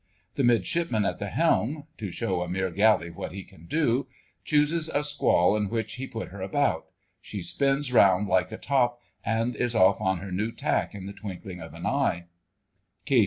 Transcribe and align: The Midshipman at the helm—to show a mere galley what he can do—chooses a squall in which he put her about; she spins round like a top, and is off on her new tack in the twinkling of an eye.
The 0.33 0.43
Midshipman 0.43 1.05
at 1.05 1.19
the 1.19 1.29
helm—to 1.29 2.09
show 2.09 2.41
a 2.41 2.49
mere 2.49 2.71
galley 2.71 3.11
what 3.11 3.33
he 3.33 3.43
can 3.43 3.67
do—chooses 3.67 4.89
a 4.89 5.03
squall 5.03 5.55
in 5.55 5.69
which 5.69 5.93
he 5.93 6.07
put 6.07 6.29
her 6.29 6.41
about; 6.41 6.87
she 7.21 7.43
spins 7.43 7.93
round 7.93 8.27
like 8.27 8.51
a 8.51 8.57
top, 8.57 8.99
and 9.23 9.55
is 9.55 9.75
off 9.75 10.01
on 10.01 10.17
her 10.17 10.31
new 10.31 10.51
tack 10.51 10.95
in 10.95 11.05
the 11.05 11.13
twinkling 11.13 11.61
of 11.61 11.75
an 11.75 11.85
eye. 11.85 12.25